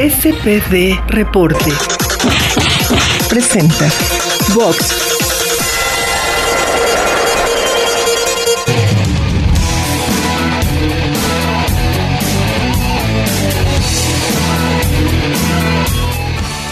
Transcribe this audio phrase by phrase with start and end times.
[0.00, 1.70] SPD Reporte.
[3.28, 3.86] Presenta
[4.54, 5.10] Vox.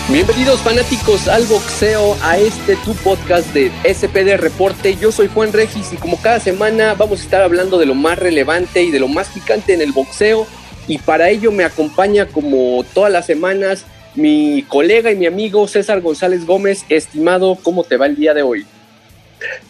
[0.09, 4.97] Bienvenidos fanáticos al boxeo, a este tu podcast de SPD Reporte.
[4.97, 8.19] Yo soy Juan Regis y como cada semana vamos a estar hablando de lo más
[8.19, 10.47] relevante y de lo más picante en el boxeo.
[10.89, 13.84] Y para ello me acompaña como todas las semanas
[14.14, 16.85] mi colega y mi amigo César González Gómez.
[16.89, 18.67] Estimado, ¿cómo te va el día de hoy?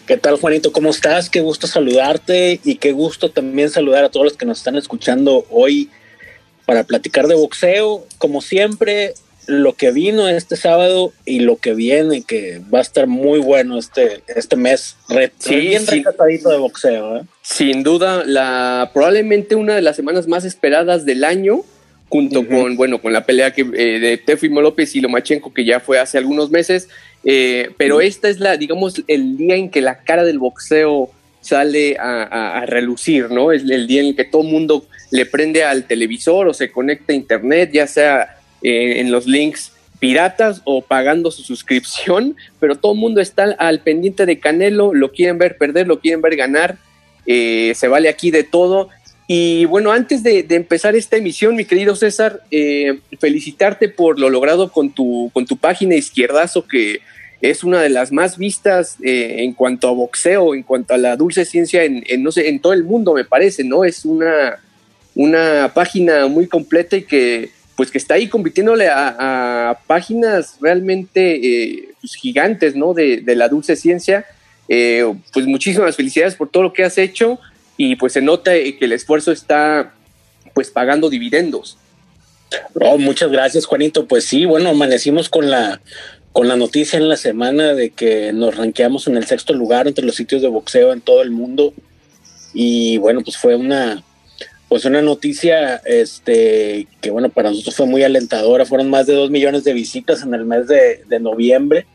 [0.07, 0.71] ¿Qué tal Juanito?
[0.71, 1.29] ¿Cómo estás?
[1.29, 5.45] Qué gusto saludarte y qué gusto también saludar a todos los que nos están escuchando
[5.51, 5.89] hoy
[6.65, 8.05] para platicar de boxeo.
[8.17, 9.13] Como siempre,
[9.49, 13.79] lo que vino este sábado y lo que viene, que va a estar muy bueno
[13.79, 14.95] este, este mes.
[15.39, 16.03] sí, bien sí.
[16.03, 17.17] de boxeo.
[17.17, 17.21] ¿eh?
[17.41, 21.61] Sin duda, la, probablemente una de las semanas más esperadas del año,
[22.09, 25.79] junto con, bueno, con la pelea que, eh, de Tefimo López y Lomachenko, que ya
[25.79, 26.87] fue hace algunos meses.
[27.23, 31.09] Eh, pero esta es la, digamos, el día en que la cara del boxeo
[31.41, 33.51] sale a, relucir, ¿no?
[33.51, 36.71] Es el día en el que todo el mundo le prende al televisor o se
[36.71, 42.75] conecta a internet, ya sea eh, en los links piratas o pagando su suscripción, pero
[42.75, 46.35] todo el mundo está al pendiente de Canelo, lo quieren ver perder, lo quieren ver
[46.35, 46.77] ganar,
[47.25, 48.89] eh, se vale aquí de todo.
[49.27, 54.71] Y bueno, antes de, empezar esta emisión, mi querido César, eh, felicitarte por lo logrado
[54.71, 57.01] con tu, con tu página Izquierdazo, que
[57.39, 61.45] es una de las más vistas en cuanto a boxeo, en cuanto a la dulce
[61.45, 63.85] ciencia en, no sé, en todo el mundo, me parece, ¿no?
[63.85, 64.59] Es una,
[65.15, 71.89] una página muy completa y que pues que está ahí compitiéndole a, páginas realmente eh,
[72.01, 72.93] pues, gigantes, ¿no?
[72.93, 74.25] De, la dulce ciencia.
[74.67, 77.39] Eh, pues muchísimas felicidades por todo lo que has hecho
[77.77, 79.93] y pues se nota que el esfuerzo está
[80.53, 81.77] pues pagando dividendos.
[82.73, 84.05] Oh, muchas gracias, Juanito.
[84.07, 85.79] Pues sí, bueno, amanecimos con la
[86.33, 90.05] con la noticia en la semana de que nos ranqueamos en el sexto lugar entre
[90.05, 91.73] los sitios de boxeo en todo el mundo.
[92.53, 94.03] Y bueno, pues fue una,
[94.69, 98.65] pues una noticia este, que bueno, para nosotros fue muy alentadora.
[98.65, 101.87] Fueron más de dos millones de visitas en el mes de, noviembre.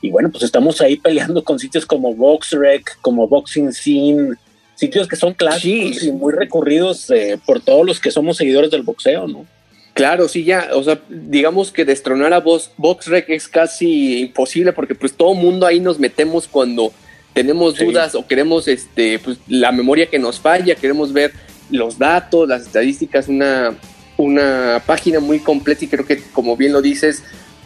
[0.00, 4.34] Y bueno, pues estamos ahí peleando con sitios como VoxRec, como Boxing Scene,
[4.74, 8.82] sitios que son clásicos y muy recurridos eh, por todos los que somos seguidores del
[8.82, 9.46] boxeo, ¿no?
[9.94, 15.12] Claro, sí, ya, o sea, digamos que destronar a VoxRec es casi imposible porque pues
[15.12, 16.92] todo mundo ahí nos metemos cuando
[17.34, 21.32] tenemos dudas o queremos este pues la memoria que nos falla, queremos ver
[21.72, 23.74] los datos, las estadísticas, una,
[24.16, 27.22] una página muy completa y creo que como bien lo dices,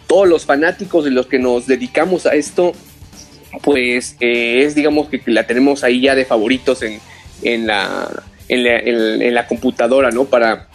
[0.07, 2.73] todos los fanáticos y los que nos dedicamos a esto,
[3.63, 7.01] pues eh, es digamos que la tenemos ahí ya de favoritos en,
[7.43, 8.09] en, la,
[8.49, 10.25] en, la, computadora, ¿no?
[10.25, 10.69] Para,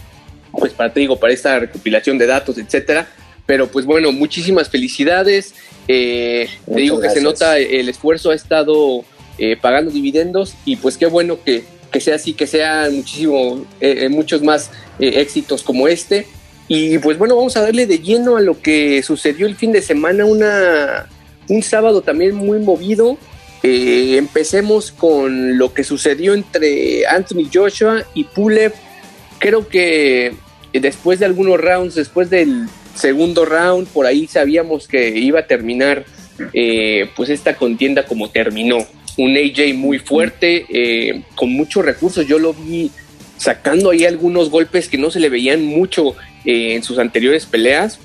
[0.51, 3.07] pues para, te digo, para esta recopilación de datos, etcétera.
[3.45, 5.53] Pero pues bueno, muchísimas felicidades.
[5.87, 9.03] Eh, te digo que se nota el esfuerzo ha estado
[9.37, 14.05] eh, pagando dividendos y pues qué bueno que, que sea así, que sean muchísimo, eh,
[14.05, 16.25] eh, muchos más eh, éxitos como este.
[16.67, 19.81] Y pues bueno, vamos a darle de lleno a lo que sucedió el fin de
[19.81, 21.07] semana, una,
[21.49, 23.17] un sábado también muy movido.
[23.63, 28.73] empecemos con lo que sucedió entre Anthony Joshua y Pulev.
[29.37, 30.33] Creo que
[30.71, 36.05] después de algunos rounds, después del segundo round, por ahí sabíamos que iba a terminar
[37.15, 38.87] pues esta contienda como terminó
[39.17, 42.27] un AJ muy fuerte, eh, con muchos recursos.
[42.27, 42.91] Yo lo vi
[43.37, 47.99] sacando ahí algunos golpes que no se le veían mucho eh, en sus anteriores peleas.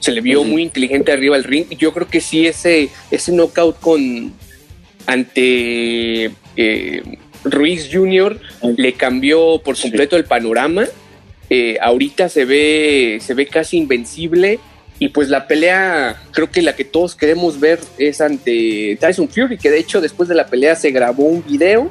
[0.00, 1.66] Se le vio muy inteligente arriba del ring.
[1.78, 4.32] Yo creo que sí, ese, ese knockout con
[5.06, 7.02] ante eh,
[7.44, 8.40] Ruiz Jr.
[8.76, 10.86] le cambió por completo el panorama.
[11.80, 14.58] ahorita se ve, se ve casi invencible
[14.98, 19.58] y pues la pelea, creo que la que todos queremos ver es ante Tyson Fury,
[19.58, 21.90] que de hecho después de la pelea se grabó un video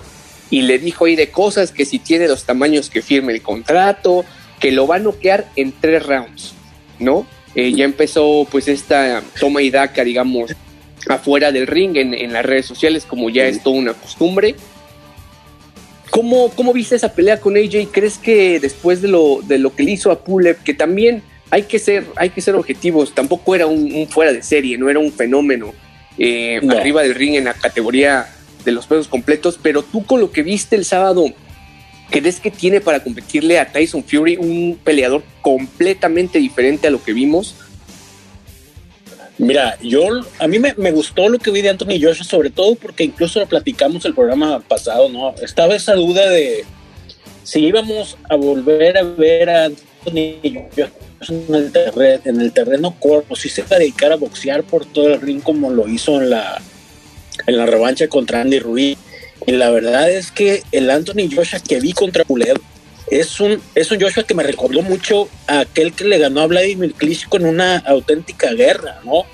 [0.49, 4.23] y le dijo ahí de cosas que si tiene los tamaños que firme el contrato,
[4.59, 6.53] que lo va a noquear en tres rounds,
[6.99, 7.27] ¿no?
[7.55, 10.55] Eh, ya empezó pues esta toma y daca, digamos,
[11.09, 14.55] afuera del ring en, las redes sociales, como ya es toda una costumbre.
[16.09, 17.89] ¿Cómo, ¿Cómo viste esa pelea con AJ?
[17.91, 21.63] ¿Crees que después de lo, de lo que le hizo a Pulev, que también hay
[21.63, 23.13] que ser, hay que ser objetivos.
[23.13, 25.71] Tampoco era un, fuera de serie, no era un fenómeno
[26.17, 28.27] eh, arriba del ring en la categoría
[28.65, 29.59] de los pesos completos.
[29.61, 31.25] Pero tú con lo que viste el sábado,
[32.09, 37.13] ¿crees que tiene para competirle a Tyson Fury un peleador completamente diferente a lo que
[37.13, 37.53] vimos?
[39.37, 40.07] Mira, yo
[40.39, 43.45] a mí me, gustó lo que vi de Anthony Joshua, sobre todo porque incluso lo
[43.45, 45.35] platicamos el programa pasado, ¿no?
[45.35, 46.65] Estaba esa duda de
[47.43, 49.69] si íbamos a volver a ver a
[50.05, 50.39] Anthony
[51.29, 54.85] en el, terreno, en el terreno corto, si se va a dedicar a boxear por
[54.85, 56.61] todo el ring como lo hizo en la,
[57.47, 58.97] en la revancha contra Andy Ruiz.
[59.45, 62.59] Y la verdad es que el Anthony Joshua que vi contra Pulev
[63.07, 66.47] es un, es un Joshua que me recordó mucho a aquel que le ganó a
[66.47, 69.25] Vladimir Klitschko en una auténtica guerra, ¿no?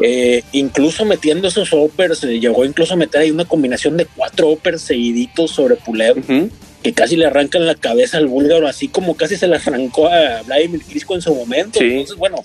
[0.00, 4.82] Eh, incluso metiendo esos uppers, llegó incluso a meter ahí una combinación de cuatro uppers
[4.82, 6.50] seguiditos sobre Pulev,
[6.84, 10.42] que casi le arrancan la cabeza al búlgaro, así como casi se le arrancó a
[10.42, 11.80] Vladimir Klitschko en su momento.
[11.80, 12.44] Entonces, bueno,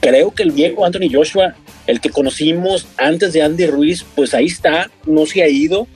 [0.00, 1.54] creo que el viejo Anthony Joshua,
[1.86, 5.86] el que conocimos antes de Andy Ruiz, pues ahí está, no se ha ido.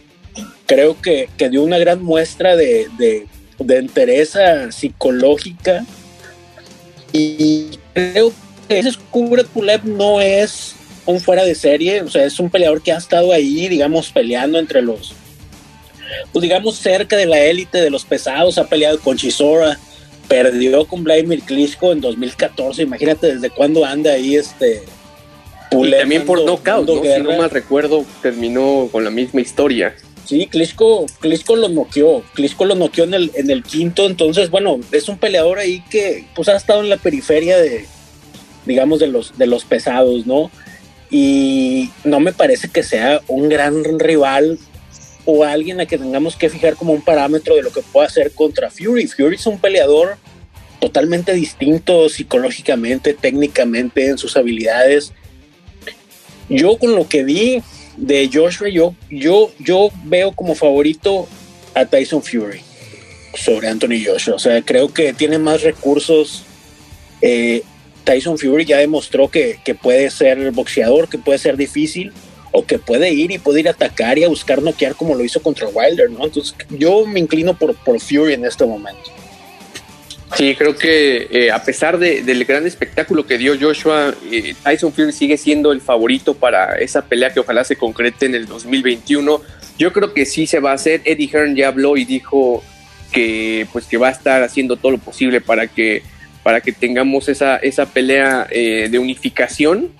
[0.67, 3.27] Creo que, que dio una gran muestra de, de,
[3.59, 5.85] de entereza psicológica
[7.13, 8.33] y creo
[8.69, 12.83] que ese Kubrat Pulev no es un fuera de serie, o sea, es un peleador
[12.83, 15.13] que ha estado ahí, digamos, peleando entre los,
[16.33, 19.79] pues digamos, cerca de la élite de los pesados, ha peleado con Chisora,
[20.29, 24.83] perdió con Vladimir Klitschko en 2014, imagínate desde cuándo anda ahí este...
[25.71, 27.03] Pulev también por knockout, ¿no?
[27.03, 29.95] si no mal recuerdo, terminó con la misma historia.
[30.25, 34.81] Sí, Klitschko, Klitschko lo noqueó, Klitschko lo noqueó en el, en el quinto, entonces, bueno,
[34.93, 37.85] es un peleador ahí que pues ha estado en la periferia de,
[38.65, 40.51] digamos, de los, de los pesados, ¿no?
[41.11, 44.59] Y no me parece que sea un gran rival
[45.25, 48.33] o alguien a que tengamos que fijar como un parámetro de lo que pueda hacer
[48.33, 49.07] contra Fury.
[49.07, 50.17] Fury es un peleador
[50.81, 55.13] totalmente distinto psicológicamente, técnicamente, en sus habilidades.
[56.49, 57.63] Yo con lo que vi
[57.97, 61.27] de Joshua, yo, yo, yo veo como favorito
[61.75, 62.61] a Tyson Fury
[63.35, 64.35] sobre Anthony Joshua.
[64.35, 66.45] O sea, creo que tiene más recursos
[67.23, 67.63] eh,
[68.05, 72.13] Tyson Fury ya demostró que, puede ser boxeador, que puede ser difícil,
[72.57, 75.25] o que puede ir y puede ir a atacar y a buscar noquear como lo
[75.25, 76.25] hizo contra Wilder, ¿no?
[76.25, 79.11] Entonces yo me inclino por, por Fury en este momento.
[80.37, 85.13] Sí, creo que eh, a pesar del gran espectáculo que dio Joshua, eh, Tyson Fury
[85.13, 89.43] sigue siendo el favorito para esa pelea que ojalá se concrete en el 2021.
[89.77, 91.03] Yo creo que sí se va a hacer.
[91.05, 92.63] Eddie Hearn ya habló y dijo
[93.13, 96.03] que pues que va a estar haciendo todo lo posible para que
[96.45, 99.91] para que tengamos esa, esa pelea eh, de unificación.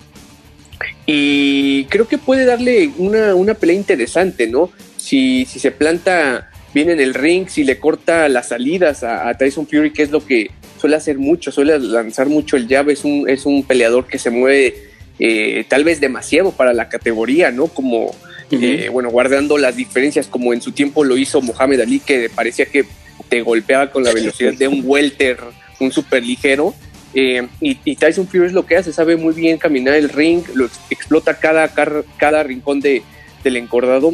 [1.05, 4.71] Y creo que puede darle una, pelea interesante, ¿no?
[4.97, 9.67] Si, si, se planta bien en el ring, si le corta las salidas a, Tyson
[9.67, 13.29] Fury, que es lo que suele hacer mucho, suele lanzar mucho el jab, es un,
[13.29, 14.75] es un peleador que se mueve
[15.19, 17.67] eh, tal vez demasiado para la categoría, ¿no?
[17.67, 18.15] Como,
[18.51, 22.65] eh, bueno, guardando las diferencias como en su tiempo lo hizo Mohamed Ali, que parecía
[22.65, 22.85] que
[23.29, 25.37] te golpeaba con la velocidad de un welter
[25.79, 26.73] un súper ligero.
[27.17, 30.69] Eh, y, Tyson Fury es lo que hace, sabe muy bien caminar el ring, lo
[30.89, 31.69] explota cada,
[32.17, 33.03] cada, rincón de,
[33.41, 34.13] del encordado.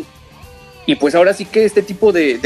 [0.85, 2.37] Y pues ahora sí que este tipo de,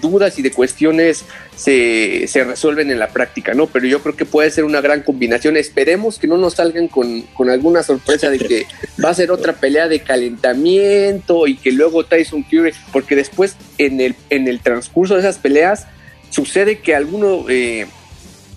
[0.00, 1.24] dudas y de cuestiones
[1.56, 3.66] se, resuelven en la práctica, ¿no?
[3.66, 5.56] Pero yo creo que puede ser una gran combinación.
[5.56, 8.66] Esperemos que no nos salgan con, con alguna sorpresa de que
[9.02, 14.00] va a ser otra pelea de calentamiento y que luego Tyson Fury, porque después en
[14.00, 15.86] el, en el transcurso de esas peleas
[16.28, 17.46] sucede que alguno...
[17.48, 17.86] Eh,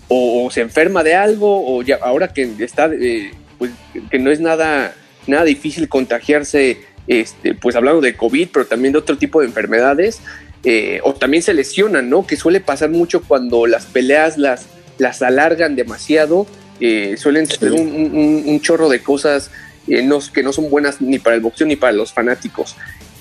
[0.07, 3.71] o, se enferma de algo, o ya ahora que está, eh, pues
[4.09, 4.95] que no es nada,
[5.25, 6.77] nada difícil contagiarse,
[7.07, 10.19] este, pues hablando de COVID, pero también de otro tipo de enfermedades,
[10.63, 12.25] eh, o también se lesionan, ¿no?
[12.25, 14.65] Que suele pasar mucho cuando las peleas las,
[14.97, 16.47] las alargan demasiado,
[16.79, 19.49] eh, suelen ser un, chorro de cosas
[19.87, 22.75] no, que no son buenas ni para el boxeo ni para los fanáticos.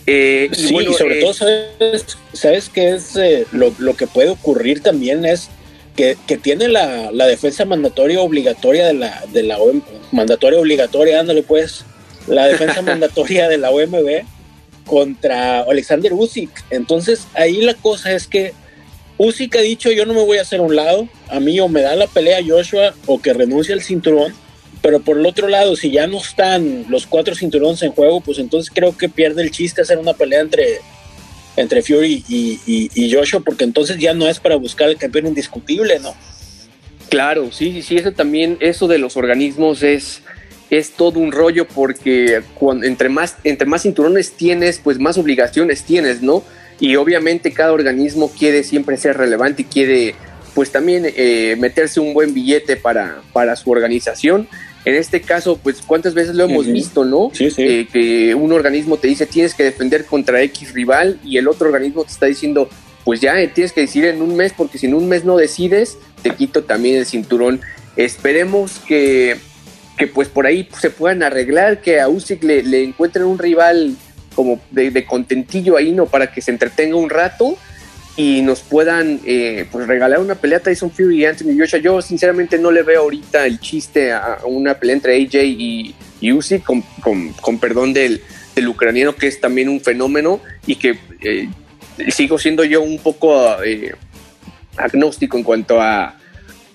[0.06, 3.14] sí, y sobre todo, ¿sabes, sabes qué es
[3.52, 5.25] lo, lo, que puede ocurrir también?
[5.25, 5.49] Es
[5.96, 9.80] que, tiene la, defensa mandatoria obligatoria de la, de la OM,
[10.12, 11.84] mandatoria obligatoria, ándale pues,
[12.26, 14.24] la defensa mandatoria de la OMB
[14.86, 16.50] contra Alexander Usyk.
[16.70, 18.52] Entonces ahí la cosa es que
[19.18, 21.82] Usyk ha dicho yo no me voy a hacer un lado, a mí o me
[21.82, 24.34] da la pelea Joshua o que renuncie al cinturón,
[24.82, 28.38] pero por el otro lado, si ya no están los cuatro cinturones en juego, pues
[28.38, 30.80] entonces creo que pierde el chiste hacer una pelea entre
[31.56, 36.14] entre Fury y, Joshua, porque entonces ya no es para buscar el campeón indiscutible, ¿no?
[37.08, 40.22] Claro, sí, sí, eso también, eso de los organismos es,
[40.70, 45.84] es todo un rollo porque cuando, entre, más, entre más cinturones tienes, pues más obligaciones
[45.84, 46.42] tienes, ¿no?
[46.78, 50.14] Y obviamente cada organismo quiere siempre ser relevante y quiere
[50.54, 54.48] pues también eh, meterse un buen billete para, para su organización
[54.86, 57.32] en este caso, pues cuántas veces lo hemos visto, ¿no?
[57.34, 57.62] Sí, sí.
[57.62, 61.66] Eh, que un organismo te dice tienes que defender contra X rival y el otro
[61.66, 62.70] organismo te está diciendo,
[63.04, 65.36] pues ya eh, tienes que decidir en un mes porque si en un mes no
[65.36, 67.60] decides, te quito también el cinturón.
[67.96, 69.38] Esperemos que,
[69.98, 73.96] que pues por ahí se puedan arreglar, que a Usyk le, encuentren un rival
[74.36, 76.06] como de, de, contentillo ahí, ¿no?
[76.06, 77.58] Para que se entretenga un rato
[78.16, 81.78] y nos puedan eh, pues regalar una pelea Tyson Fury y Anthony Joshua.
[81.78, 86.32] Yo sinceramente no le veo ahorita el chiste a una pelea entre AJ y, y
[86.32, 88.23] Usyk, con, con, perdón del,
[88.54, 91.49] del, ucraniano que es también un fenómeno y que eh,
[92.08, 93.94] sigo siendo yo un poco eh,
[94.78, 96.16] agnóstico en cuanto a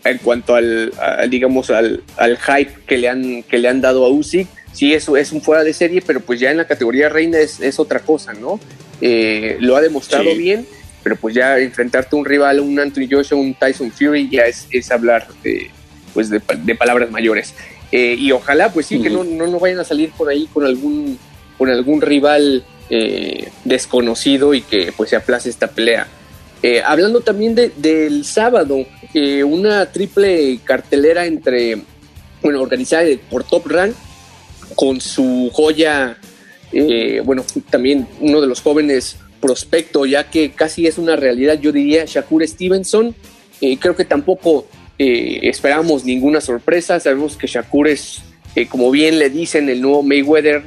[0.03, 0.91] en cuanto al,
[1.29, 4.47] digamos al, al, hype que le han que le han dado a Usyk.
[4.73, 7.59] Sí eso es un fuera de serie pero pues ya en la categoría reina es,
[7.59, 8.59] es otra cosa no
[9.01, 10.67] lo ha demostrado bien
[11.03, 14.67] pero pues ya enfrentarte a un rival, un Anthony Joshua, un Tyson Fury, ya es,
[14.71, 15.69] es hablar de,
[16.13, 17.53] pues de, palabras mayores.
[17.91, 20.65] Eh, y ojalá, pues sí, que no, no, no, vayan a salir por ahí con
[20.65, 21.17] algún,
[21.57, 26.07] con algún rival eh, desconocido y que pues se aplace esta pelea.
[26.63, 28.85] Eh, hablando también de, del sábado,
[29.45, 31.81] una triple cartelera entre,
[32.41, 33.93] bueno, organizada por Top Rank
[34.75, 36.17] con su joya,
[37.25, 42.05] bueno, también uno de los jóvenes prospecto, ya que casi es una realidad, yo diría,
[42.05, 43.13] Shakur Stevenson.
[43.59, 44.67] Eh, creo que tampoco
[44.97, 46.99] eh, esperamos ninguna sorpresa.
[46.99, 48.21] Sabemos que Shakur es,
[48.55, 50.63] eh, como bien le dicen, el nuevo Mayweather.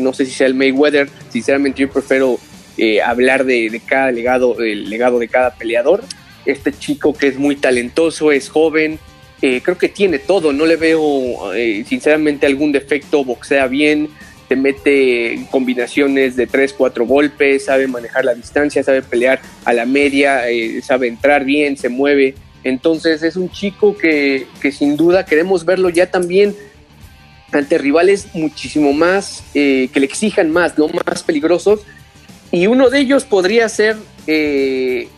[0.00, 1.08] no sé si sea el Mayweather.
[1.30, 2.38] Sinceramente, yo prefiero
[3.04, 6.04] hablar de, cada legado, del legado de cada peleador.
[6.44, 8.98] Este chico que es muy talentoso, es joven.
[9.40, 10.52] creo que tiene todo.
[10.52, 11.52] No le veo,
[11.86, 13.24] sinceramente, algún defecto.
[13.24, 14.08] Boxea bien
[14.48, 19.84] te mete combinaciones de tres, cuatro golpes, sabe manejar la distancia, sabe pelear a la
[19.84, 22.34] media, eh, sabe entrar bien, se mueve.
[22.64, 26.56] Entonces es un chico que, sin duda queremos verlo ya también
[27.52, 31.80] ante rivales muchísimo más, eh, que le exijan más, no más peligrosos.
[32.50, 35.08] Y uno de ellos podría ser, eh,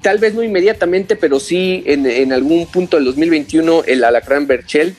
[0.00, 4.94] tal vez no inmediatamente, pero sí en, en algún punto del 2021, el Alacrán Berchel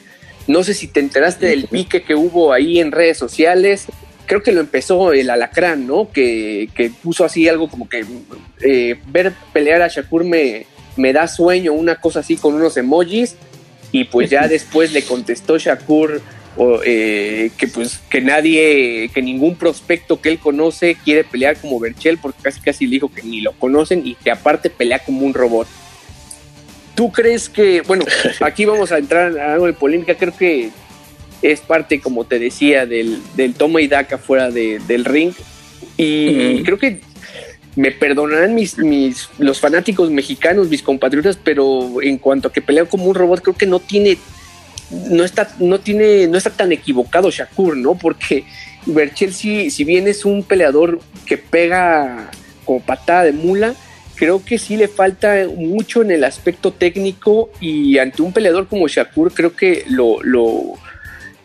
[0.47, 3.85] no sé si te enteraste del pique que hubo ahí en redes sociales.
[4.25, 6.09] Creo que lo empezó el Alacrán, ¿no?
[6.11, 6.69] Que,
[7.03, 8.05] puso así algo como que
[8.61, 13.35] eh, ver pelear a Shakur me, me da sueño, una cosa así con unos emojis.
[13.91, 16.21] Y pues ya después le contestó Shakur
[16.85, 22.17] eh, que pues que nadie, que ningún prospecto que él conoce quiere pelear como Berchel
[22.17, 25.33] porque casi casi le dijo que ni lo conocen y que aparte pelea como un
[25.33, 25.67] robot.
[26.97, 28.05] ¿Tú crees que, bueno,
[28.41, 30.71] aquí vamos a entrar a algo de polémica, creo que
[31.43, 35.31] es parte, como te decía, del, del toma y daca fuera del ring.
[35.95, 37.01] Y creo que
[37.75, 42.85] me perdonarán mis, mis, los fanáticos mexicanos, mis compatriotas, pero en cuanto a que pelea
[42.85, 44.17] como un robot, creo que no tiene,
[44.89, 47.93] no está, no tiene, no está tan equivocado Shakur, ¿no?
[47.93, 48.43] Porque
[48.87, 52.31] Berchel si, si bien es un peleador que pega
[52.65, 53.75] como patada de mula,
[54.17, 58.87] creo que sí le falta mucho en el aspecto técnico y ante un peleador como
[58.87, 60.73] Shakur creo que lo, lo,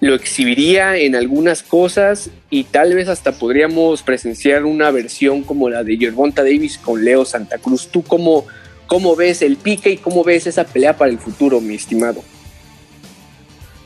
[0.01, 5.85] lo exhibiría en algunas cosas y tal vez hasta podríamos presenciar una versión como la
[5.85, 7.89] de Gervonta Davis con Leo Santa Cruz.
[7.89, 8.47] ¿Tú cómo,
[8.89, 12.25] cómo ves el pique y cómo ves esa pelea para el futuro, mi estimado?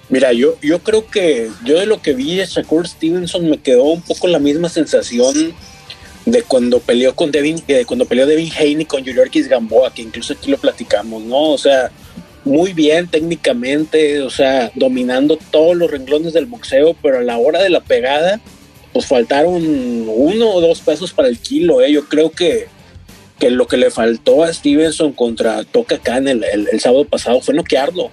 [0.08, 3.84] Mira, yo, yo creo que yo de lo que vi de Shakur Stevenson me quedó
[3.84, 5.52] un poco la misma sensación
[6.26, 10.32] de cuando peleó con Devin, de cuando peleó Devin Haney con Yuriorkis Gamboa, que incluso
[10.32, 11.52] aquí lo platicamos, ¿no?
[11.52, 11.92] O sea,
[12.44, 17.62] muy bien técnicamente, o sea, dominando todos los renglones del boxeo, pero a la hora
[17.62, 18.40] de la pegada,
[18.92, 19.62] pues faltaron
[20.08, 21.92] uno o dos pesos para el kilo, ¿eh?
[21.92, 22.66] Yo creo que,
[23.38, 27.54] que lo que le faltó a Stevenson contra Toca Khan el, el, sábado pasado fue
[27.54, 28.10] noquearlo.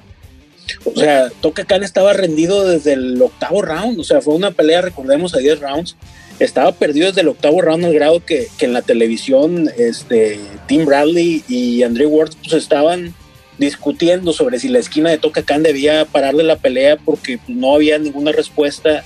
[0.86, 4.82] O sea, Toca Khan estaba rendido desde el octavo round, o sea, fue una pelea,
[4.82, 5.96] recordemos, a 10 rounds
[6.46, 11.44] estaba perdido desde el octavo round al grado que, en la televisión este, Tim Bradley
[11.48, 13.14] y Andrew Ward pues, estaban
[13.58, 17.76] discutiendo sobre si la esquina de Toca Khan debía pararle la pelea porque pues, no
[17.76, 19.04] había ninguna respuesta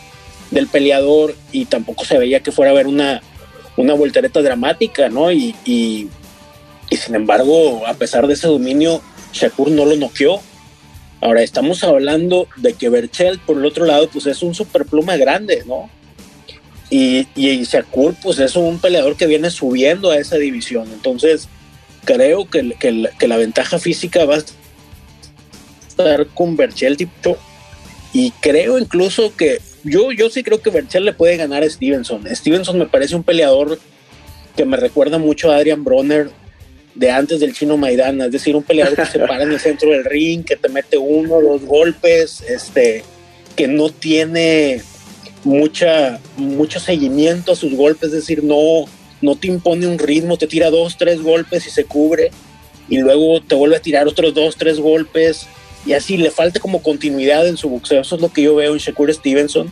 [0.51, 3.22] del peleador y tampoco se veía que fuera a haber una,
[3.75, 5.32] una voltereta dramática, ¿no?
[5.32, 6.10] Y, y,
[6.89, 9.01] sin embargo, a pesar de ese dominio,
[9.34, 10.39] Shakur no lo noqueó.
[11.20, 15.63] Ahora estamos hablando de que Berchel, por el otro lado, pues es un superpluma grande,
[15.65, 15.89] ¿no?
[16.89, 20.88] Y, y Shakur, pues es un peleador que viene subiendo a esa división.
[20.94, 21.50] Entonces,
[22.06, 24.44] creo que, que, la ventaja física va a
[25.88, 27.38] estar con Berchel tipo.
[28.13, 32.24] Y creo incluso que yo, yo sí creo que Berchel le puede ganar a Stevenson.
[32.34, 33.77] Stevenson me parece un peleador
[34.56, 36.29] que me recuerda mucho a Adrian Bronner
[36.96, 39.91] de antes del chino Maidana, es decir, un peleador que se para en el centro
[39.91, 43.03] del ring, que te mete uno, dos golpes, este,
[43.56, 44.82] que no tiene
[45.48, 48.86] mucha, mucho seguimiento a sus golpes, es decir, no,
[49.22, 52.32] no te impone un ritmo, te tira dos, tres golpes y se cubre,
[52.89, 55.48] y luego te vuelve a tirar otros dos, tres golpes,
[55.86, 58.01] y así le falta como continuidad en su boxeo.
[58.01, 59.72] Eso es lo que yo veo en Shakur Stevenson.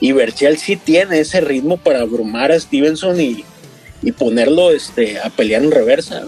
[0.00, 3.44] Y Berchel sí tiene ese ritmo para abrumar a Stevenson y,
[4.02, 6.24] y ponerlo este, a pelear en reversa.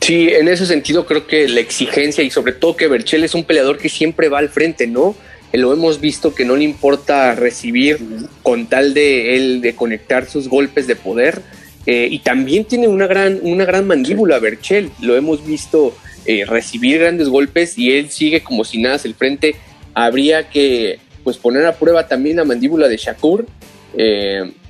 [0.00, 3.42] Sí, en ese sentido creo que la exigencia y sobre todo que Berchel es un
[3.42, 5.16] peleador que siempre va al frente, ¿no?
[5.52, 7.98] Eh, lo hemos visto que no le importa recibir
[8.42, 11.42] con tal de él de conectar sus golpes de poder
[11.86, 14.90] eh, y también tiene una gran una gran mandíbula Berchel.
[15.00, 19.14] Lo hemos visto eh, recibir grandes golpes y él sigue como si nada hacia el
[19.14, 19.56] frente.
[19.94, 23.46] Habría que pues poner a prueba también la mandíbula de Shakur.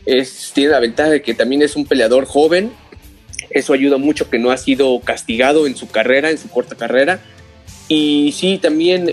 [0.06, 2.70] Es, tiene la ventaja de que también es un peleador joven.
[3.50, 7.20] Eso ayuda mucho que no ha sido castigado en su carrera en su corta carrera.
[7.88, 9.12] Y sí también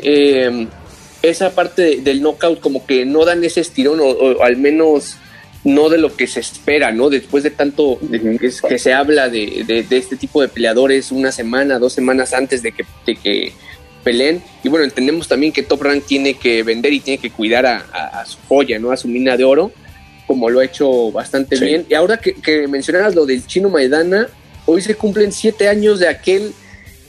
[1.21, 5.17] esa parte del knockout como que no dan ese estirón o, al menos
[5.63, 7.09] no de lo que se espera, ¿no?
[7.09, 7.99] Después de tanto
[8.69, 12.85] que, se habla de, este tipo de peleadores una semana, dos semanas antes de que,
[13.15, 13.53] que
[14.03, 14.41] peleen.
[14.63, 18.23] Y bueno, entendemos también que Top Rank tiene que vender y tiene que cuidar a,
[18.25, 18.91] su joya, ¿no?
[18.91, 19.71] A su mina de oro,
[20.25, 21.85] como lo ha hecho bastante bien.
[21.89, 24.27] Y ahora que, que mencionaras lo del chino Maidana,
[24.65, 26.53] hoy se cumplen siete años de aquel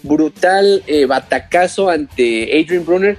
[0.02, 3.18] brutal eh, batacazo ante Adrian Brunner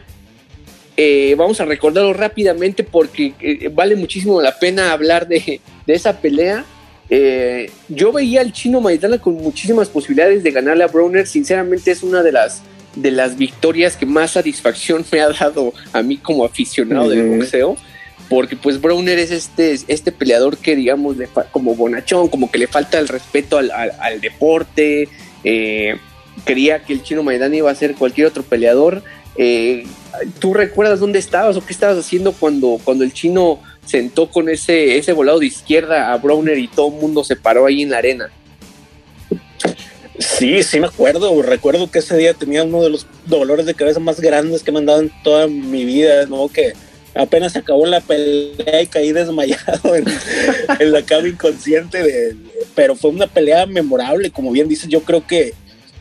[1.01, 6.65] eh, vamos a recordarlo rápidamente porque eh, vale muchísimo la pena hablar de, esa pelea.
[7.09, 11.25] Eh, yo veía al chino Maidana con muchísimas posibilidades de ganarle a Browner.
[11.25, 12.63] Sinceramente es una de las,
[12.97, 17.77] de las victorias que más satisfacción me ha dado a mí como aficionado del boxeo.
[18.27, 21.15] Porque pues Browner es este, este peleador que digamos
[21.51, 25.07] como bonachón, como que le falta el respeto al, deporte.
[26.43, 29.01] creía que el chino Maidana iba a ser cualquier otro peleador.
[30.39, 34.97] ¿Tú recuerdas dónde estabas o qué estabas haciendo cuando, cuando el chino sentó con ese,
[34.97, 37.97] ese volado de izquierda a Browner y todo el mundo se paró ahí en la
[37.99, 38.29] arena?
[40.19, 41.41] Sí, sí me acuerdo.
[41.41, 44.79] Recuerdo que ese día tenía uno de los dolores de cabeza más grandes que me
[44.79, 46.49] han dado en toda mi vida, ¿no?
[46.49, 46.73] Que
[47.15, 52.03] apenas acabó la pelea y caí desmayado en, la cama inconsciente.
[52.03, 52.35] De,
[52.75, 55.53] pero fue una pelea memorable, como bien dices, yo creo que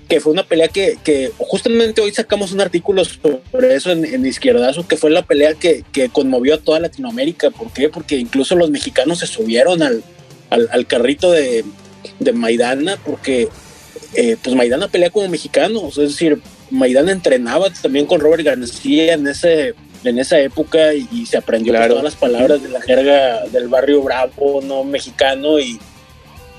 [0.08, 4.24] que fue una pelea que, que, justamente hoy sacamos un artículo sobre eso en, en
[4.24, 7.50] Izquierdazo, que fue la pelea que, que, conmovió a toda Latinoamérica.
[7.50, 7.90] ¿Por qué?
[7.90, 10.02] Porque incluso los mexicanos se subieron al,
[10.50, 11.62] al, carrito de,
[12.18, 13.48] de, Maidana, porque
[14.14, 19.26] eh, pues Maidana pelea como mexicano, es decir, Maidana entrenaba también con Robert García en
[19.26, 24.00] ese en esa época y, se aprendió todas las palabras de la jerga del barrio
[24.00, 25.78] bravo no mexicano y,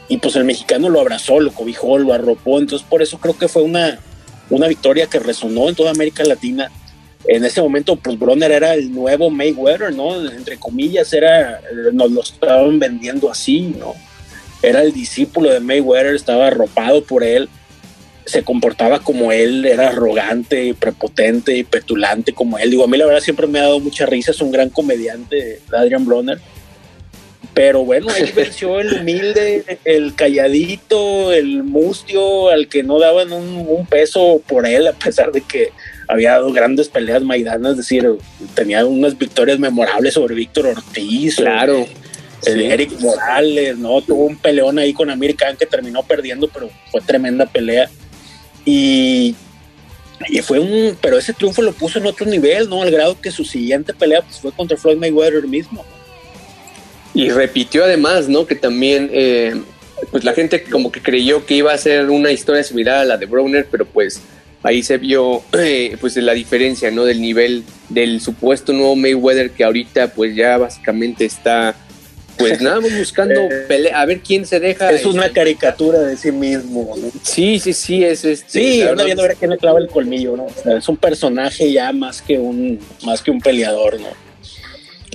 [0.10, 3.48] y pues el mexicano lo abrazó, lo cobijó, lo arropó, entonces por eso creo que
[3.48, 4.00] fue una,
[4.50, 6.72] una victoria que resonó en toda América Latina.
[7.26, 10.20] En ese momento, pues Bronner era el nuevo Mayweather, ¿no?
[10.32, 11.62] Entre comillas, era,
[11.94, 13.94] nos lo estaban vendiendo así, ¿no?
[14.64, 17.48] Era el discípulo de Mayweather, estaba arropado por él,
[18.26, 22.72] se comportaba como él, era arrogante prepotente y petulante como él.
[22.72, 25.62] Digo, a mí la verdad siempre me ha dado mucha risa, es un gran comediante,
[25.72, 26.40] Adrian Bronner
[27.54, 33.86] pero bueno, ahí venció el humilde, el calladito, el mustio, al que no daban un,
[33.90, 35.72] peso por él, a pesar de que
[36.08, 38.08] había dado grandes peleas maidanas, es decir,
[38.54, 41.36] tenía unas victorias memorables sobre Víctor Ortiz.
[41.36, 41.88] Claro.
[42.46, 44.02] Eric Morales, ¿no?
[44.02, 47.90] Tuvo un peleón ahí con Amir Khan que terminó perdiendo, pero fue tremenda pelea.
[48.64, 49.36] Y,
[50.30, 52.82] y fue un, pero ese triunfo lo puso en otro nivel, ¿no?
[52.82, 55.86] Al grado que su siguiente pelea pues, fue contra Floyd Mayweather mismo.
[57.14, 58.46] Y repitió además, ¿no?
[58.46, 59.56] Que también, eh,
[60.12, 63.18] pues la gente como que creyó que iba a ser una historia similar a la
[63.18, 64.22] de Browner, pero pues
[64.64, 67.06] ahí se vio eh, pues la diferencia, ¿no?
[67.06, 71.76] Del nivel del supuesto nuevo Mayweather que ahorita pues ya básicamente está
[72.40, 73.36] pues nada más buscando
[73.68, 74.92] pelea, a ver quién se deja.
[74.92, 76.96] Es una caricatura de sí mismo.
[76.98, 77.12] ¿no?
[77.22, 78.60] Sí, sí, sí, es este.
[78.60, 80.48] Sí, anda viendo a ver quién le clava el colmillo, ¿no?
[80.78, 84.08] es un personaje ya más que un, más que un peleador, ¿no?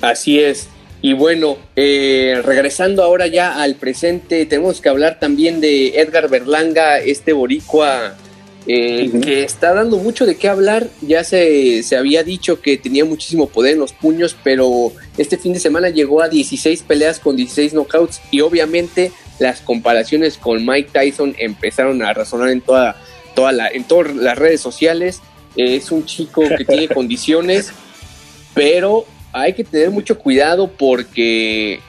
[0.03, 0.69] Así es.
[1.05, 6.99] Y bueno, eh, regresando ahora ya al presente, tenemos que hablar también de Edgar Berlanga,
[6.99, 8.17] este boricua
[8.67, 10.87] eh, que está dando mucho de qué hablar.
[11.03, 15.53] Ya se, se, había dicho que tenía muchísimo poder en los puños, pero este fin
[15.53, 20.89] de semana llegó a 16 peleas con 16 knockouts y obviamente las comparaciones con Mike
[20.91, 22.97] Tyson empezaron a resonar en toda,
[23.35, 25.21] toda la, en todas las redes sociales.
[25.55, 27.73] es un chico que tiene condiciones,
[28.55, 31.81] pero hay que tener mucho cuidado porque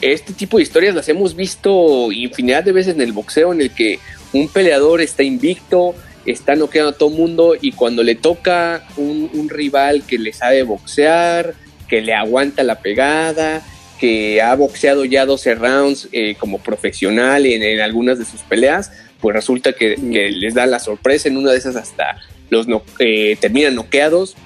[0.00, 3.74] este tipo de historias las hemos visto infinidad de veces en el boxeo en el
[3.74, 3.98] que
[4.32, 10.04] un peleador está invicto, está noqueando a todo mundo y cuando le toca un, rival
[10.06, 11.54] que le sabe boxear,
[11.88, 13.60] que le aguanta la pegada,
[13.98, 19.34] que ha boxeado ya 12 rounds eh, como profesional en, algunas de sus peleas, pues
[19.34, 23.74] resulta que, les da la sorpresa, en una de esas hasta los no, eh, terminan
[23.74, 24.36] noqueados.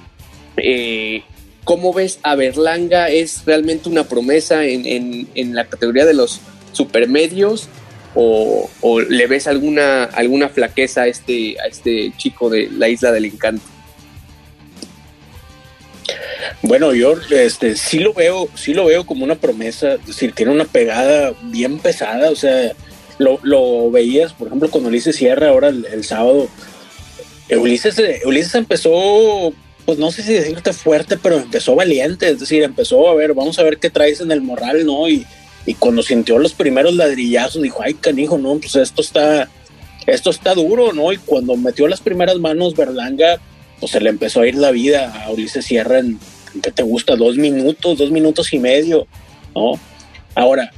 [0.57, 1.23] Eh,
[1.63, 3.09] ¿Cómo ves a Berlanga?
[3.09, 7.69] ¿Es realmente una promesa en, la categoría de los supermedios?
[8.15, 13.25] o, le ves alguna, alguna flaqueza a este, a este chico de la isla del
[13.25, 13.63] encanto?
[16.61, 20.51] Bueno, yo este, sí lo veo, sí lo veo como una promesa, es decir, tiene
[20.51, 22.71] una pegada bien pesada, o sea,
[23.17, 26.47] lo, veías, por ejemplo, con Ulises Sierra ahora el, sábado.
[27.49, 29.53] Ulises, Ulises empezó,
[29.85, 33.59] pues no sé si decirte fuerte, pero empezó valiente, es decir, empezó a ver, vamos
[33.59, 35.07] a ver qué traes en el moral, ¿no?
[35.07, 35.25] Y,
[35.65, 39.49] y cuando sintió los primeros ladrillazos, dijo, ay, canijo, no, pues esto está,
[40.05, 41.11] esto está duro, ¿no?
[41.11, 43.39] Y cuando metió las primeras manos Berlanga,
[43.79, 46.19] pues se le empezó a ir la vida a Ulises Sierra en,
[46.61, 47.15] ¿qué te gusta?
[47.15, 49.07] Dos minutos, dos minutos y medio,
[49.55, 49.79] ¿no?
[50.35, 50.71] Ahora,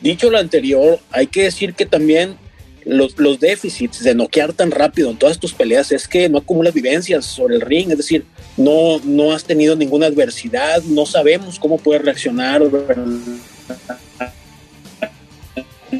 [0.00, 2.36] Dicho lo anterior, hay que decir que también
[2.84, 6.74] los, los, déficits de noquear tan rápido en todas tus peleas es que no acumulas
[6.74, 8.24] vivencias sobre el ring, es decir,
[8.56, 12.62] no, no has tenido ninguna adversidad, no sabemos cómo puede reaccionar.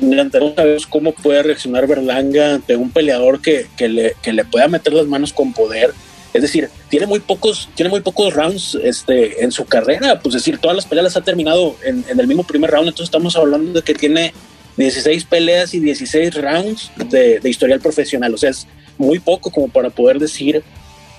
[0.00, 4.68] No sabemos cómo puede reaccionar Berlanga ante un peleador que, que, le, que le pueda
[4.68, 5.92] meter las manos con poder
[6.32, 10.20] es decir, tiene muy pocos, tiene muy pocos rounds este, en su carrera.
[10.20, 12.88] Pues es decir, todas las peleas las ha terminado en, el mismo primer round.
[12.88, 14.32] Entonces estamos hablando de que tiene
[14.80, 18.32] 16 peleas y 16 rounds de, historial profesional.
[18.34, 18.66] O sea, es
[18.96, 20.62] muy poco como para poder decir,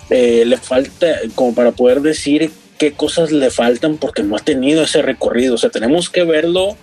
[0.10, 4.84] eh, le falta, como para poder decir qué cosas le faltan porque no ha tenido
[4.84, 5.56] ese recorrido.
[5.56, 6.76] O sea, tenemos que verlo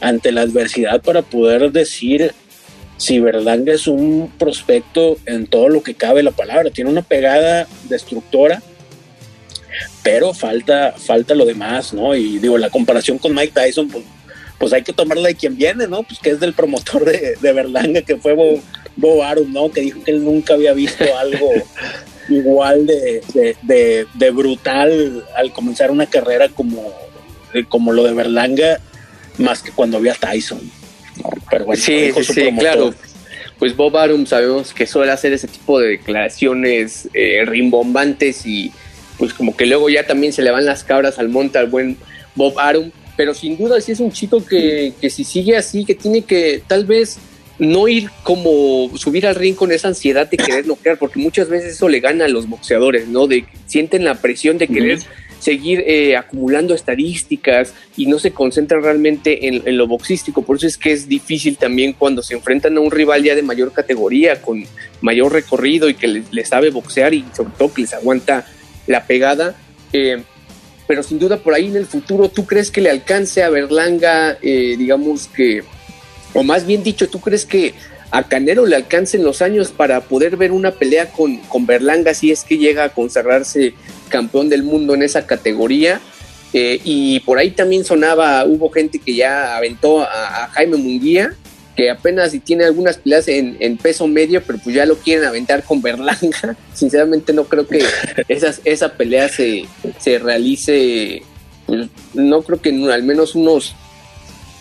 [0.00, 2.34] ante la adversidad para poder decir
[2.96, 6.70] si Berlanga es un prospecto en todo lo que cabe la palabra.
[6.70, 8.60] Tiene una pegada destructora,
[10.02, 12.16] pero falta, falta lo demás, ¿no?
[12.16, 14.04] Y digo, la comparación con Mike Tyson, pues,
[14.58, 16.02] pues hay que tomarla de quien viene, ¿no?
[16.02, 18.34] Pues que es del promotor de, de Berlanga, que fue
[18.96, 19.70] Bo, Arum, ¿no?
[19.70, 21.50] Que dijo que él nunca había visto algo
[22.28, 26.92] igual de, de, brutal al comenzar una carrera como,
[27.68, 28.80] como lo de Berlanga,
[29.38, 30.60] más que cuando había Tyson
[31.76, 32.94] sí, sí, claro.
[33.58, 38.72] Pues Bob Arum sabemos que suele hacer ese tipo de declaraciones eh, rimbombantes y
[39.16, 41.96] pues como que luego ya también se le van las cabras al monte al buen
[42.34, 45.94] Bob Arum, pero sin duda sí es un chico que, que si sigue así, que
[45.94, 47.18] tiene que tal vez
[47.58, 51.74] no ir como subir al ring con esa ansiedad de querer noquear, porque muchas veces
[51.74, 53.26] eso le gana a los boxeadores, ¿no?
[53.26, 54.98] De sienten la presión de querer
[55.38, 60.42] seguir eh, acumulando estadísticas y no se concentran realmente en, lo boxístico.
[60.42, 63.42] Por eso es que es difícil también cuando se enfrentan a un rival ya de
[63.42, 64.64] mayor categoría, con
[65.02, 68.46] mayor recorrido y que le, sabe boxear y sobre todo que les aguanta
[68.86, 69.54] la pegada.
[69.92, 70.22] Eh,
[70.86, 74.38] pero sin duda por ahí en el futuro, ¿tú crees que le alcance a Berlanga,
[74.42, 75.64] eh, digamos que,
[76.32, 77.74] o más bien dicho, ¿tú crees que
[78.10, 82.30] a Canero le alcancen los años para poder ver una pelea con, con Berlanga si
[82.30, 83.74] es que llega a consagrarse
[84.08, 86.00] campeón del mundo en esa categoría.
[86.52, 91.34] Eh, y por ahí también sonaba, hubo gente que ya aventó a, Jaime Munguía,
[91.76, 95.62] que apenas si tiene algunas peleas en, peso medio, pero pues ya lo quieren aventar
[95.64, 96.56] con Berlanga.
[96.74, 97.84] Sinceramente no creo que
[98.28, 99.66] esas, esa pelea se,
[99.98, 101.22] se realice,
[101.66, 103.74] pues, no creo que en al menos unos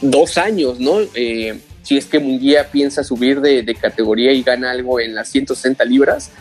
[0.02, 1.00] dos años, ¿no?
[1.14, 5.30] Eh, si es que Munguía piensa subir de, de, categoría y gana algo en las
[5.30, 6.32] 160 libras,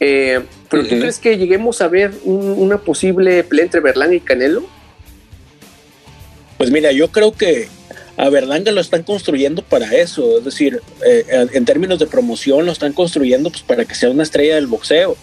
[0.00, 4.66] eh, ¿Pero tú crees que lleguemos a ver una posible pelea entre Berlanga y Canelo?
[6.58, 7.68] Pues mira, yo creo que
[8.16, 12.72] a Berlanga lo están construyendo para eso, es decir, eh, en términos de promoción lo
[12.72, 15.16] están construyendo pues, para que sea una estrella del boxeo.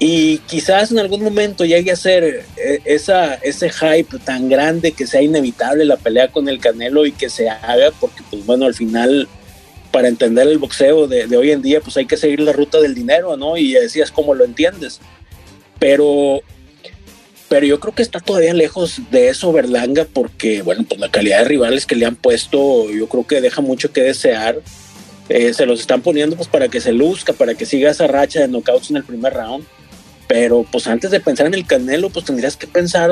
[0.00, 5.06] Y quizás en algún momento llegue a ser eh, esa, ese hype tan grande que
[5.06, 8.74] sea inevitable la pelea con el Canelo y que se haga, porque pues bueno, al
[8.74, 9.28] final
[9.90, 12.94] para entender el boxeo de, hoy en día, pues hay que seguir la ruta del
[12.94, 13.56] dinero, ¿no?
[13.56, 15.00] Y así es como lo entiendes.
[15.78, 16.40] Pero,
[17.48, 21.38] pero yo creo que está todavía lejos de eso Berlanga, porque, bueno, pues la calidad
[21.38, 24.60] de rivales que le han puesto, yo creo que deja mucho que desear.
[25.28, 28.40] Eh, se los están poniendo pues para que se luzca, para que siga esa racha
[28.40, 29.64] de knockouts en el primer round.
[30.26, 33.10] Pero pues antes de pensar en el Canelo, pues tendrías que pensar,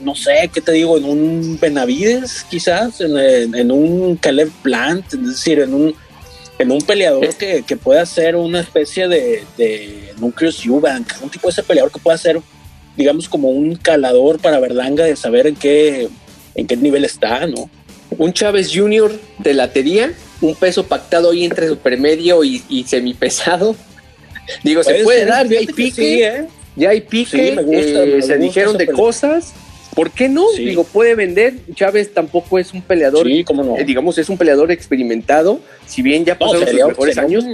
[0.00, 0.96] no sé, ¿qué te digo?
[0.96, 5.94] En un Benavides, quizás, en, en un Caleb Plant, es decir, en un,
[6.58, 11.46] en un peleador que, que pueda ser una especie de, de Nucleus Eubank, un tipo
[11.46, 12.40] de ese peleador que pueda ser,
[12.96, 16.08] digamos, como un calador para Berlanga de saber en qué,
[16.54, 17.70] en qué nivel está, ¿no?
[18.18, 19.12] Un Chávez Jr.
[19.38, 23.76] de latería, un peso pactado ahí entre supermedio y, y semipesado.
[24.62, 26.46] Digo, se puede dar, ya hay pique, ¿eh?
[26.76, 29.52] ya hay pique, eh, se dijeron de cosas
[29.96, 30.52] ¿Por qué no?
[30.52, 31.54] Digo, puede vender.
[31.74, 33.78] Chávez tampoco es un peleador, sí, ¿cómo no?
[33.78, 35.58] Eh, digamos, es un peleador experimentado.
[35.86, 37.46] Si bien ya pasó los mejores años.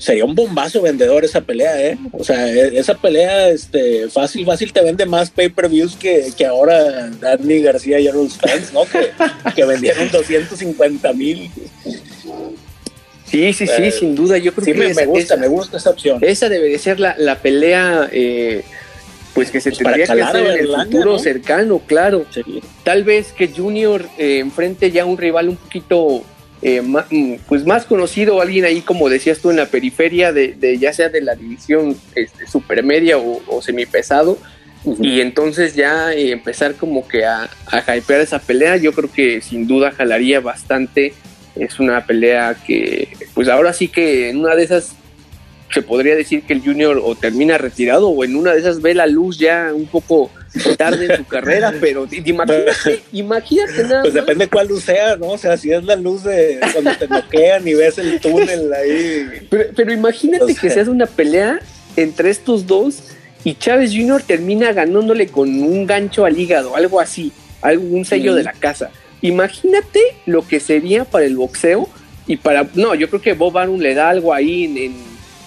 [0.00, 1.98] Sería un bombazo vendedor esa pelea, ¿eh?
[2.12, 7.10] O sea, e, esa pelea, este, fácil, fácil te vende más pay-per-views que, que ahora
[7.20, 8.86] Danny García y Errol Spence, ¿no?
[8.86, 9.10] Que,
[9.54, 11.50] que vendieron 250 mil.
[13.26, 14.38] Sí, sí, sí, sin duda.
[14.38, 16.18] Yo creo sí, que me, me gusta, me gusta esa opción.
[16.22, 18.64] Esa debe de ser la, la pelea, eh,
[19.34, 21.18] pues que se Pues tendría que hacer en el futuro ¿no?
[21.18, 22.24] cercano, claro.
[22.30, 22.62] Sí.
[22.84, 26.24] Tal vez que Junior eh, enfrente ya un rival un poquito
[26.62, 30.78] eh, mm, pues más conocido, alguien ahí como decías tú en la periferia de, de
[30.78, 34.38] ya sea de la división este, supermedia o, o semipesado
[34.84, 39.42] y entonces ya eh, empezar como que a, a hypear esa pelea, yo creo que
[39.42, 41.12] sin duda jalaría bastante.
[41.54, 44.94] Es una pelea que, pues ahora sí que en una de esas
[45.70, 48.94] se podría decir que el Junior o termina retirado o en una de esas ve
[48.94, 50.30] la luz ya un poco
[50.76, 55.28] tarde en su carrera, pero imagínate, imagínate nada Pues depende cuál luz sea, ¿no?
[55.28, 59.46] O sea, si es la luz de cuando te noquean y ves el túnel ahí.
[59.48, 60.56] Pero, pero imagínate O sea.
[60.60, 61.60] que se hace una pelea
[61.96, 63.02] entre estos dos
[63.44, 64.22] y Chávez Jr.
[64.22, 67.32] termina ganándole con un gancho al hígado, algo así,
[67.62, 68.90] algún sello de la casa.
[69.22, 71.88] Imagínate lo que sería para el boxeo
[72.26, 72.68] y para...
[72.74, 74.94] No, yo creo que Bob Arum le da algo ahí en, en,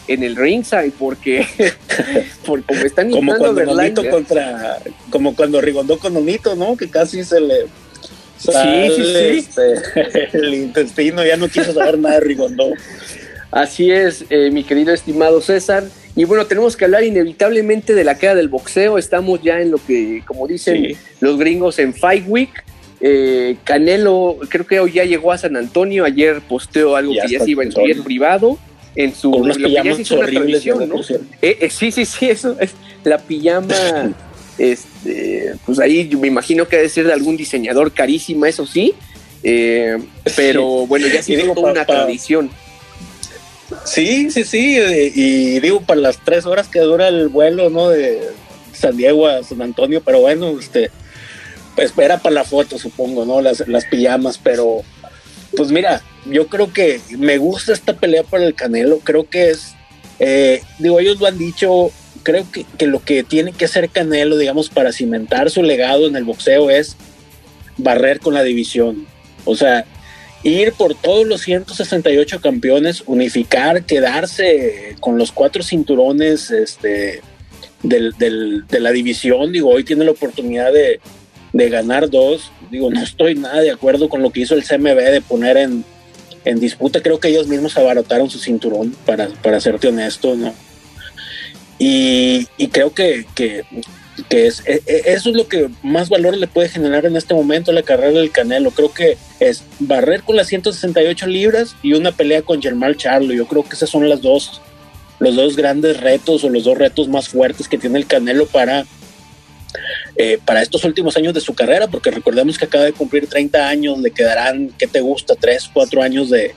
[0.08, 1.46] en el ringside porque,
[2.46, 4.80] porque como están Como cuando Nonito contra.
[5.10, 6.76] Como cuando Rigondó con Nonito, ¿no?
[6.76, 7.66] Que casi se le.
[8.38, 9.48] Sí, sale, sí, sí.
[9.48, 12.72] este, el intestino ya no quiso saber nada de Rigondó.
[13.52, 15.84] Así es, eh, mi querido estimado César.
[16.16, 18.98] Y bueno, tenemos que hablar inevitablemente de la queda del boxeo.
[18.98, 20.98] Estamos ya en lo que, como dicen Sí.
[21.22, 22.52] los gringos, en Fight Week.
[23.00, 26.04] Eh, Canelo, creo que hoy ya llegó a San Antonio.
[26.06, 28.58] Ayer posteó algo Ya que ya se iba en en privado.
[28.96, 31.02] En su lo que ya se pijamas hizo una tradición, ¿no?
[31.42, 32.72] Eh, eh, sí, sí, sí, eso es
[33.04, 34.14] la pijama.
[34.58, 38.94] este, pues ahí yo me imagino que debe ser de algún diseñador carísima, eso sí.
[39.44, 39.98] Eh,
[40.36, 42.50] pero bueno, ya se hizo toda una pa- tradición.
[43.86, 44.78] Sí, sí, sí.
[44.78, 47.90] eh, Y digo, para las tres horas que dura el vuelo, ¿no?
[47.90, 48.22] De
[48.74, 50.92] San Diego a San Antonio, pero bueno, este.
[51.76, 53.42] Pues era para la foto, supongo, ¿no?
[53.42, 54.84] Las, las pijamas, pero.
[55.58, 59.00] Pues mira, yo creo que me gusta esta pelea para el Canelo.
[59.00, 59.74] Creo que es.
[60.20, 61.92] eh, digo, ellos lo han dicho.
[62.24, 66.16] Creo que, que lo que tiene que hacer Canelo, digamos, para cimentar su legado en
[66.16, 66.96] el boxeo es
[67.78, 69.06] barrer con la división.
[69.46, 69.86] O sea,
[70.44, 77.22] ir por todos los 168 campeones, unificar, quedarse con los cuatro cinturones este,
[77.82, 78.14] del-
[78.70, 79.52] de la división.
[79.52, 81.02] Digo, hoy tiene la oportunidad de,
[81.52, 82.52] de ganar dos.
[82.72, 85.84] Digo, no estoy nada de acuerdo con lo que hizo el CMB de poner en,
[86.46, 87.02] en disputa.
[87.02, 90.54] Creo que ellos mismos abarataron su cinturón, para, para serte honesto, ¿no?
[91.80, 93.66] Y, creo que, que,
[94.30, 97.72] que e- e- eso es lo que más valor le puede generar en este momento
[97.72, 98.72] a la carrera del Canelo.
[98.72, 103.34] Creo que es barrer con las 168 libras y una pelea con Germán Charlo.
[103.34, 104.62] Yo creo que esas son las dos,
[105.20, 108.86] los dos grandes retos o los dos retos más fuertes que tiene el Canelo para,
[110.16, 113.68] eh, para estos últimos años de su carrera, porque recordemos que acaba de cumplir 30
[113.68, 115.34] años, le quedarán, ¿qué te gusta?
[115.36, 116.54] 3, 4 años de,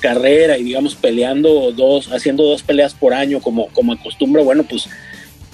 [0.00, 4.88] carrera y digamos peleando dos, haciendo dos peleas por año como, como acostumbra, bueno, pues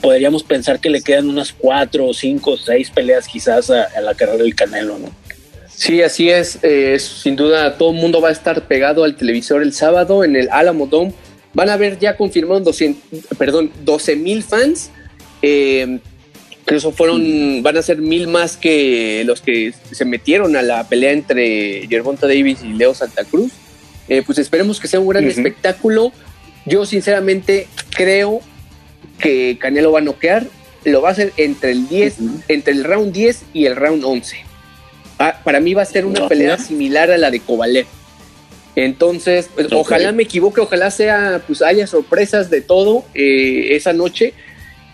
[0.00, 4.54] podríamos pensar que le quedan unas cuatro, cinco, seis peleas quizás a, la carrera del
[4.54, 5.10] Canelo, ¿no?
[5.68, 6.58] Sí, así es.
[6.62, 10.36] eh, sin duda, todo el mundo va a estar pegado al televisor el sábado en
[10.36, 11.12] el Alamo Dome.
[11.52, 14.90] Van a haber ya confirmado 200, perdón, 12 mil fans.
[15.42, 16.00] Eh,
[16.66, 20.88] que eso fueron, van a ser mil más que los que se metieron a la
[20.88, 23.52] pelea entre Gervonta Davis y Leo Santa Cruz.
[24.08, 26.12] Eh, pues esperemos que sea un gran espectáculo.
[26.66, 28.40] Yo sinceramente creo
[29.18, 30.46] que Canelo va a noquear.
[30.84, 32.40] Lo va a hacer entre el 10, Ujú.
[32.48, 34.36] entre el round 10 y el round 11.
[35.18, 37.86] Ah, para mí va a ser una pelea similar a la de Kovalev.
[38.76, 44.34] Entonces, pues, ojalá me equivoque, ojalá sea, pues haya sorpresas de todo eh, esa noche.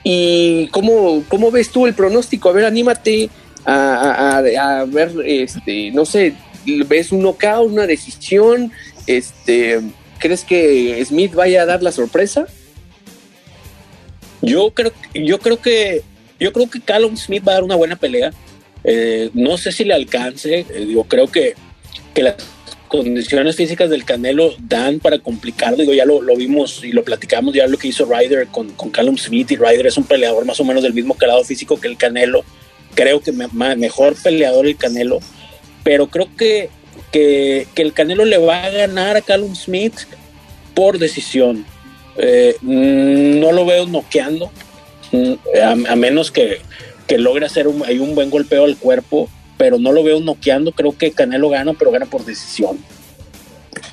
[0.02, 2.48] ¿Y cómo, cómo ves tú el pronóstico?
[2.48, 3.30] A ver, anímate
[3.66, 6.34] a, ver, este, no sé,
[6.86, 8.72] ¿ves un knockout, una decisión?
[9.06, 9.80] Este,
[10.18, 12.46] ¿Crees que Smith vaya a dar la sorpresa?
[14.42, 16.02] Yo creo, yo creo que
[16.38, 18.32] yo creo que Callum Smith va a dar una buena pelea.
[18.82, 20.60] Eh, no sé si le alcance.
[20.60, 21.54] eh, digo, creo que,
[22.14, 22.34] que
[22.90, 25.76] condiciones físicas del Canelo dan para complicarlo.
[25.76, 28.90] Digo, ya lo, lo vimos y lo platicamos ya lo que hizo Ryder con, con
[28.90, 29.52] Callum Smith.
[29.52, 32.44] Y Ryder es un peleador más o menos del mismo calado físico que el Canelo.
[32.96, 35.20] Creo que me- mejor peleador el Canelo.
[35.84, 36.68] Pero creo que,
[37.12, 39.94] que, el Canelo le va a ganar a Callum Smith
[40.74, 41.64] por decisión.
[42.16, 44.50] Eh, no lo veo noqueando,
[45.12, 45.32] mm,
[45.88, 46.58] a, menos que,
[47.06, 50.72] que logre hacer hay un buen golpeo al cuerpo, pero no lo veo noqueando.
[50.72, 52.78] Creo que Canelo gana, pero gana por decisión.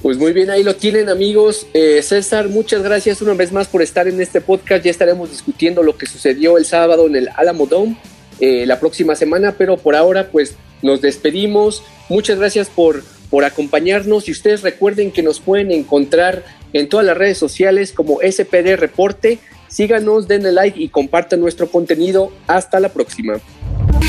[0.01, 1.67] Pues muy bien, ahí lo tienen amigos.
[1.73, 4.86] Eh, César, muchas gracias una vez más por estar en este podcast.
[4.86, 7.97] Ya estaremos discutiendo lo que sucedió el sábado en el Alamo Dome
[8.39, 11.84] eh, la próxima semana, pero por ahora pues nos despedimos.
[12.08, 17.17] Muchas gracias por, por acompañarnos y ustedes recuerden que nos pueden encontrar en todas las
[17.17, 19.39] redes sociales como SPD Reporte.
[19.67, 22.32] Síganos, denle like y compartan nuestro contenido.
[22.47, 23.41] Hasta la próxima.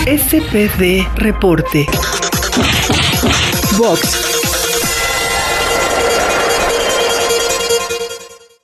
[0.06, 1.84] SPD Reporte.
[3.76, 4.37] Vox